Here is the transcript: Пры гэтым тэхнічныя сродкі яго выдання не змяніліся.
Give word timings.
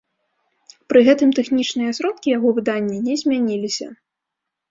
Пры 0.91 0.99
гэтым 1.07 1.33
тэхнічныя 1.39 1.91
сродкі 1.99 2.33
яго 2.37 2.49
выдання 2.59 2.97
не 3.09 3.15
змяніліся. 3.23 3.87